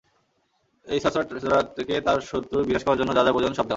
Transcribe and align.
এটা 0.87 1.09
সর্সারারকে 1.15 1.95
তার 2.01 2.19
শত্রুর 2.21 2.63
বিনাশ 2.65 2.83
করার 2.85 2.99
জন্য 2.99 3.11
যা 3.13 3.23
যা 3.23 3.31
প্রয়োজন 3.33 3.51
হয় 3.51 3.59
সব 3.59 3.65
দেয়। 3.65 3.69